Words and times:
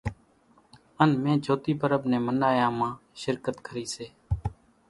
ان 1.01 1.09
مين 1.23 1.37
جھوتي 1.45 1.71
پرٻ 1.81 2.01
نين 2.11 2.21
منايا 2.27 2.67
مان 2.79 2.93
شرڪت 3.21 3.55
ڪري 3.65 3.85
سي 3.93 4.07